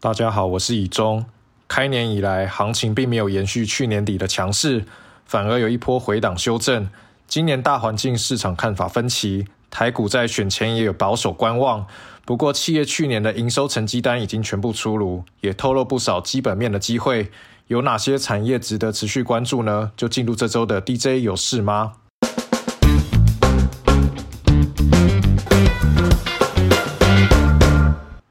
[0.00, 1.24] 大家好，我是以中。
[1.66, 4.84] 开年以来，行情并没有延续去年底的强势，
[5.26, 6.88] 反而有一波回档修正。
[7.26, 11.84] 今年大环境市场看法分歧，台股在选前也有保守观望。
[12.24, 17.32] 不过，企业去年的营收成绩单已经全部出炉，也透露不少基本面的机会。
[17.66, 19.90] 有哪些产业值得持续关注呢？
[19.96, 21.94] 就进入这周的 DJ 有事吗？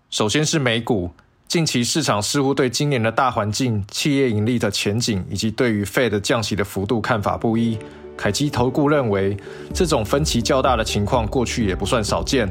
[0.10, 1.12] 首先是美股。
[1.58, 7.76] 近期市场似乎对今年的大环境、企业盈利的前景以及对于 Fed 降息的幅度看法不一。
[8.16, 9.36] 凯基投顾认为，
[9.74, 12.48] 这种分歧较大的情况过去也不算少见，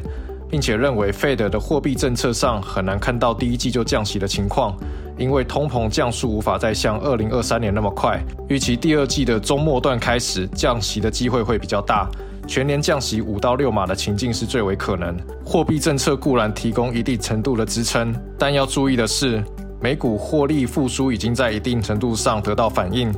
[0.50, 4.76] 并且认为 Fed 的货币政策上很难看到第一季就降息的情况，
[5.16, 8.20] 因为通膨降速无法再像二零二三年那么快。
[8.48, 12.10] 预期第二季的中末段开始降息的机会会比较大。
[12.46, 15.16] 全年降息五到六码的情境是最为可能。
[15.44, 19.42] 货币政策固然提供一定程度的支撑，但要注意的是，
[19.80, 23.12] 美股获利复苏已经在一定程度上得到反应，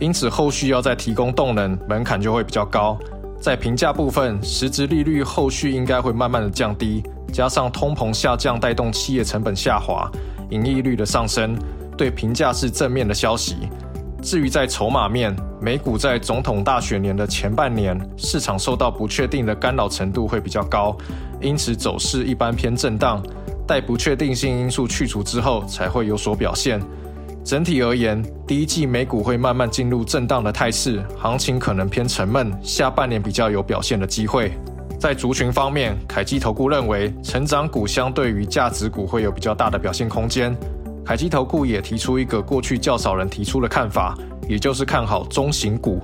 [0.00, 2.98] 因此后续要再提供动能，门槛就会比较高。
[3.40, 7.02] 在评价部分，实质利率后续应该会慢慢的降低，
[7.32, 10.10] 加上通膨下降带动企业成本下滑，
[10.50, 11.56] 盈利率的上升，
[11.96, 13.56] 对评价是正面的消息。
[14.24, 20.96] 至于在筹码面，美股在总统大选年的前半年，市场受到不确定的干扰程度会比较高，
[21.42, 23.22] 因此走势一般偏震荡。
[23.66, 26.80] 待不确定性因素去除之后，才会有所表现。
[27.44, 34.52] 整体而言，第一季美股会慢慢进入震荡的态势，行情可能偏沉闷，下半年比较有表现的机会。
[34.98, 40.56] 在族群方面，凯基投顾认为，成长股相对于价值股会有比较大的表现空间。
[41.04, 44.16] 凯基投顾也提出一个过去较少人提出的看法，
[44.48, 46.00] 也就是看好中型股。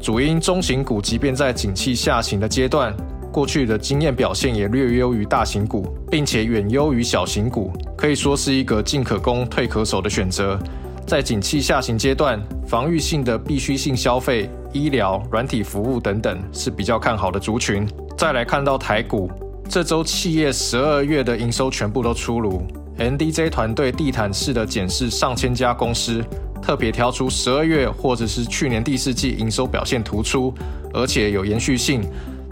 [0.00, 2.94] 主因中型股即便在景气下行的阶段，
[3.32, 10.58] 过去的经验表现也略优于大型股，并且远优于小型股，可以说是一个进可攻退可守的选择。
[11.06, 17.88] 在景气下行阶段，防御性的必需性消费、医疗、软体服务等等是比较看好的族群。
[18.18, 19.30] 再来看到台股，
[19.68, 22.62] 这周企业十二月的营收全部都出炉。
[22.98, 26.24] NDJ 团队地毯式的检视上千家公司，
[26.62, 30.52] 特别挑出十二月或者是去年第四季营收表现突出，
[30.94, 32.02] 而且有延续性，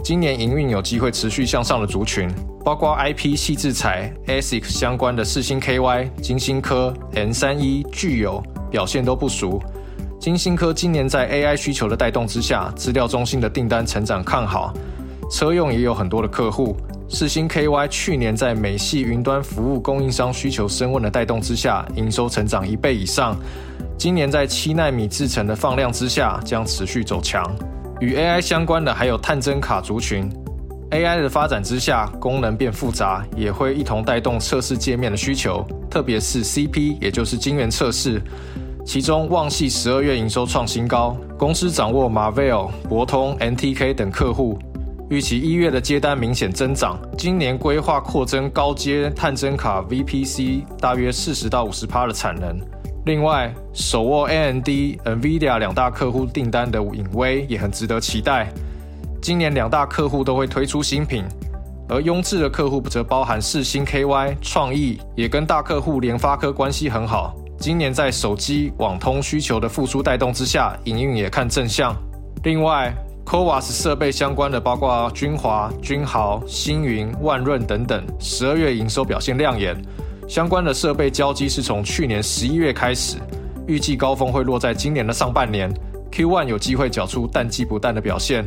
[0.02, 2.28] 今年营运有机会持续向上的族群，
[2.62, 9.62] 包括 IP 细制材、ASIC 相关的四星 KY、金星科、N 三一、具有表现都不俗。
[10.20, 14.74] 金星科今年在 AI 需求的带动之下，资料中心的订单成长看好，
[15.30, 16.76] 车用也有很多的客户。
[17.14, 23.36] 四星 KY 去年在美系云端服务供应商需求升温的带动之下，营收成长一倍以上。
[23.96, 27.48] 今年在七纳米制程的放量之下，将持续走强。
[28.00, 30.28] 与 AI 相关的还有探针卡族群。
[30.90, 38.20] AI 的发展之下，功能变复杂，也会一同带动测试界面的需求，特别是 CP，也就是晶圆测试。
[38.84, 44.58] 其中旺系十二月营收创新高，公司掌握 Marvell、博通、NTK 等客户。
[45.14, 52.58] 预期一月的接单明显增长，今年规划扩增高阶探针卡 VPC 大约四十到五十趴的产能。
[53.06, 54.66] 另外，手握 AMD、
[55.04, 58.52] NVIDIA 两大客户订单的影威也很值得期待。
[59.22, 61.22] 今年两大客户都会推出新品，
[61.88, 67.36] 而雍智的客户则包含四星 KY、创意，也跟大客户联发科关系很好。
[67.56, 71.94] 今年在手机、网通需求的复苏带动之下，营运也看正向。
[72.42, 72.92] 另外
[73.26, 79.76] ，c o v a s 设备相关的，包括君华、君豪、星云、万润等等，十二月营收表现亮眼。
[80.26, 83.18] 相关的设备交机是从去年十一月开始，
[83.66, 85.72] 预计高峰会落在今年的上半年。
[86.10, 88.46] Q1 有机会缴出淡季不淡的表现。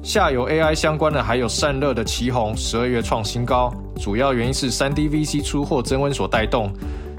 [0.00, 6.72] 下游 AI 相关的还有散热的旗宏，十二月创新高，主要原因是三 DVC 出货增温所带动。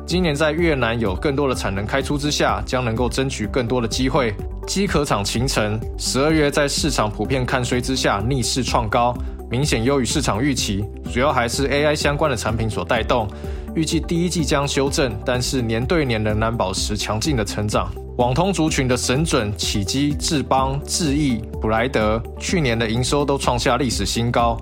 [0.09, 4.33] 今年在越南有更多的产能开出之下，将能够争取更多的机会。
[4.65, 9.15] 机壳厂秦城十二月在市场普遍看衰之下逆势创高，
[9.51, 10.83] 明显优于市场预期，
[11.13, 13.27] 主要还是 AI 相关的产品所带动。
[13.75, 17.87] 预计第一季将修正，但是年对年仍然保持强劲的成长。
[18.17, 24.59] 网通族群的神准、启基、智邦、智易、布莱德去年的营收都创下历史新高，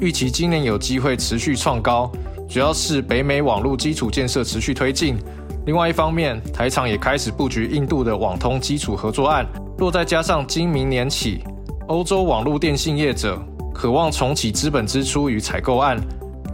[0.00, 2.10] 预期今年有机会持续创高。
[2.48, 5.18] 主要是北美网络基础建设持续推进，
[5.66, 9.46] 另外一方面，台厂也开始布局印度的网通基础合作案。
[9.76, 11.44] 若再加上今明年起，
[11.88, 13.38] 欧洲网络电信业者
[13.74, 16.00] 渴望重启资本支出与采购案，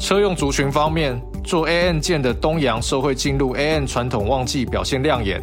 [0.01, 5.41] 车用族群方面，做 AN 件的东阳受惠进入 AN 传统旺季表现亮眼，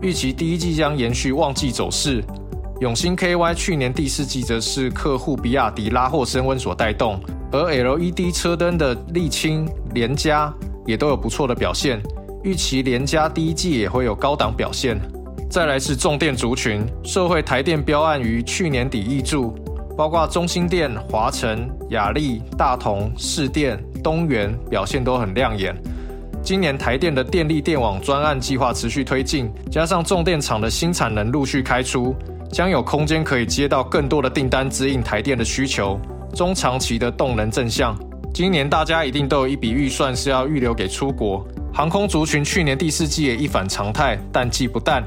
[0.00, 2.22] 预期第一季将延续旺季走势。
[2.80, 7.18] 永兴 KY 去年第四季则是客户比亚迪拉货升温所带动。
[7.50, 9.66] 而 LED 车灯的沥青、
[9.98, 10.54] 联佳
[10.86, 12.00] 也都有不错的表现，
[12.44, 14.96] 预期联家第一季也会有高档表现。
[15.50, 19.52] 再来是重电族群，社会台电标案于去年底挹注，
[19.96, 25.76] 包括中心电、华晨、雅力、大同、市电、东元表现都很亮眼。
[26.44, 32.14] 今年台电的电力电网专案计划持续推进，加上重电厂的新产能陆续开出，
[32.52, 35.98] 将有空间可以接到更多的订单，支应台电的需求。
[36.36, 37.98] 中长期的动能正向，
[38.32, 42.44] 今年大家一定都有一笔预算是要预留给出国航空族群。
[42.44, 45.04] 去年第四季也一反常态，淡季不淡，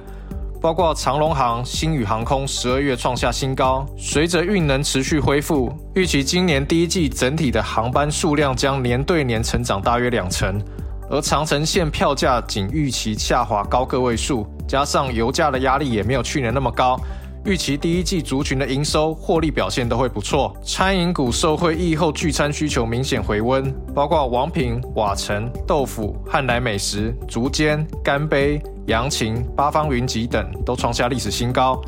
[0.62, 3.86] 包括长龙航、星宇航空，十二月创下新高。
[3.98, 10.62] 随着运能持续恢复，预期今年第一季整体的航班数量将年对年成长大约两成。
[11.10, 17.00] 而长城线票价仅预期下滑高个位数，加上油价的压力也没有去年那么高。
[17.44, 20.56] 预期第一季族群的营收、获利表现都会不错。
[20.64, 31.82] 餐饮股受惠疫后聚餐需求明显回温，包括王品、瓦城、豆腐、汉来美食、竹间、干杯、扬琴、八方云集等都创下历史新高。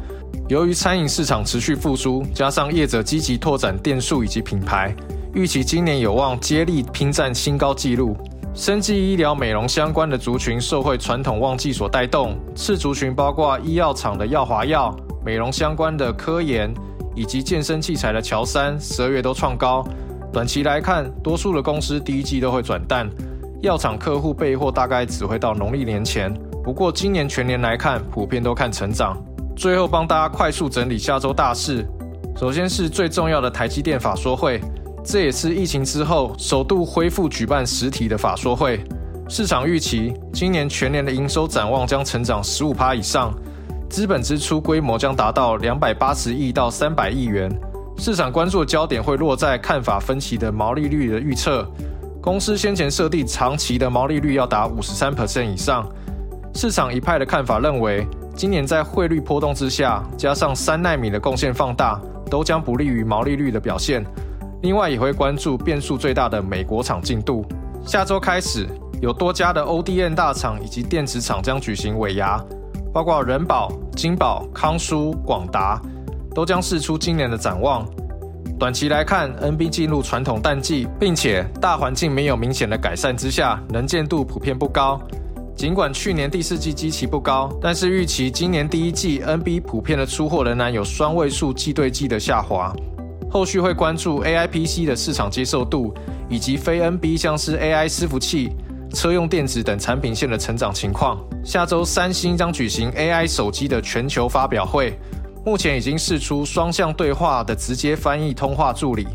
[0.49, 4.93] 由于餐饮市场持续复苏，加上业者积极拓展店数以及品牌，
[5.35, 8.17] 预期今年有望接力拼战新高纪录。
[8.55, 14.95] 生技医疗美容相关的族群受惠传统旺季所带动，次族群包括医药厂的药华药。
[15.25, 16.73] 美容相关的科研
[17.15, 19.85] 以及健身器材的乔三，十二月都创高。
[20.31, 23.09] 短期来看，多数的公司第一季都会转淡，
[23.61, 26.33] 药厂客户备货大概只会到农历年前。
[26.63, 29.15] 不过今年全年来看，普遍都看成长。
[29.55, 31.85] 最后帮大家快速整理下周大事，
[32.35, 34.59] 首先是最重要的台积电法说会，
[35.03, 38.83] 这也是疫情之后首度恢复举办实体的法说会。
[39.29, 43.31] 市场预期今年全年的营收展望将成长十五趴以上。
[43.93, 47.47] 资本支出规模将达到两百八十亿到三百亿元，
[47.95, 51.63] 市场关注的焦点会落在看法分歧的毛利率的预测。
[52.19, 55.87] 公司先前设定长期的毛利率要达五十三 percent 以上，
[56.55, 62.01] 市场一派的看法认为，今年在汇率波动之下，加上三纳米的贡献放大，
[62.31, 64.03] 都将不利于毛利率的表现。
[64.63, 67.45] 另外也会关注变数最大的美国厂进度。
[67.85, 68.67] 下周开始，
[69.03, 72.43] 有多家的 ODN 大厂以及电池厂将举行尾牙。
[72.93, 75.81] 包括人保、金宝、康舒、广达，
[76.35, 77.83] 都将释出今年的展望。
[78.59, 85.01] 短期来看，NB 进入传统淡季，并且大环境没有明显的改善之下，能见度普遍不高。
[85.55, 92.73] 尽管去年第四季基期不高，但是预期今年第一季 NB 普遍的出货仍然有双位数季对季的下滑。
[93.29, 95.91] 后续会关注 AI PC 的市场接受度，
[96.29, 98.51] 以及非 NB 像是 AI 伺服器。
[98.93, 101.17] 车用电子等产品线的成长情况。
[101.43, 104.97] 下周三星将举行 AI 手机的全球发表会，
[105.43, 109.07] 目前已经试出双向对话的直接翻译通话助理，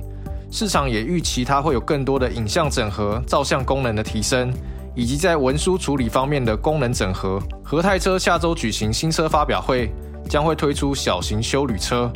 [0.50, 4.52] 市场也预期它会有更多的影像整合、照相功能的提升，
[4.94, 7.40] 以及在文书处理方面的功能整合。
[7.62, 9.90] 和泰车下周举行新车发表会，
[10.28, 12.10] 将会推出小型修旅车。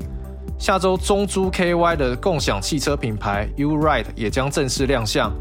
[0.58, 5.32] 下周中租 KY 的共享汽车品牌 Uride 也将正式亮相。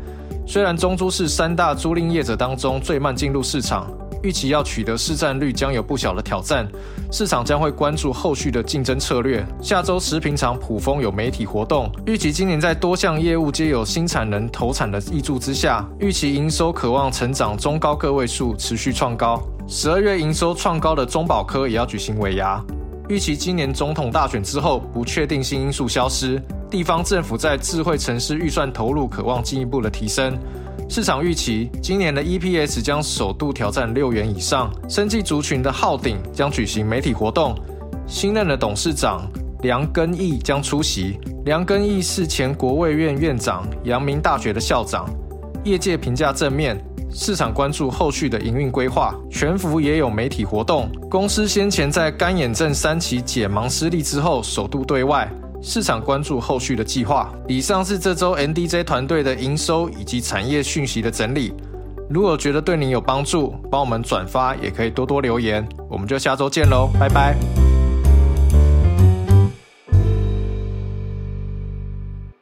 [0.52, 3.90] 虽然中租是三大租赁业者当中最慢进入市场，
[4.22, 6.68] 预期要取得市占率将有不小的挑战，
[7.10, 9.48] 市场将会关注后续的竞争策略。
[9.62, 19.42] 下周食品厂普丰有媒体活动，预期今年在多项业务皆有新产能投产的益助之下，预期营收渴望成长中高个位数，持续创高。
[19.70, 22.62] 十二月营收创高的中保科也要举行尾牙，
[23.08, 26.44] 预期今年总统大选之后，不确定性因素消失。
[26.72, 30.40] 地方政府在智慧城市预算投入渴望进一步的提升，
[30.88, 34.72] 市场预期今年的 EPS 将首度挑战六元以上。
[34.88, 37.54] 生技族群的浩鼎将举行媒体活动，
[38.08, 39.30] 新任的董事长
[39.64, 41.20] 梁根义将出席。
[41.44, 45.10] 梁根义是前国卫院院长、阳明大学的校长，
[45.66, 46.82] 业界评价正面，
[47.14, 49.14] 市场关注后续的营运规划。
[49.30, 55.30] 全福也有媒体活动，公司先前在干眼症三期解盲失利之后，首度对外。
[55.62, 57.32] 市场关注后续的计划。
[57.48, 61.54] 以上是这周 NDJ 团队的营收以及产业讯息的整理。
[62.10, 65.68] 如果觉得对你有帮助，帮我们转发，也可以多多留言。
[65.90, 67.61] 我们就下周见喽，拜拜。